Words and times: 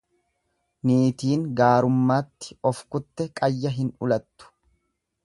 Niitiin 0.91 1.43
gaarummaatti 1.59 2.57
of 2.71 2.79
kutte 2.97 3.29
qayya 3.41 3.75
hin 3.77 3.93
ulattu. 4.07 4.53